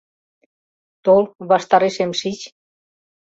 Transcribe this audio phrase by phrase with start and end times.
[1.03, 2.39] —Тол, ваштарешем шич.